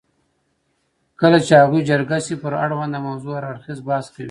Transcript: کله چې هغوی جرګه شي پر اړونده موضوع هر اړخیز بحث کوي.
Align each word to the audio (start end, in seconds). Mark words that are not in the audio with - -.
کله 1.19 1.37
چې 1.45 1.53
هغوی 1.61 1.81
جرګه 1.89 2.17
شي 2.25 2.35
پر 2.43 2.53
اړونده 2.63 2.99
موضوع 3.07 3.33
هر 3.35 3.45
اړخیز 3.51 3.79
بحث 3.87 4.07
کوي. 4.13 4.19